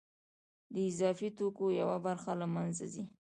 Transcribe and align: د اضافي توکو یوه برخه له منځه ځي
د 0.73 0.75
اضافي 0.89 1.29
توکو 1.37 1.65
یوه 1.81 1.97
برخه 2.05 2.31
له 2.41 2.47
منځه 2.55 2.85
ځي 2.93 3.03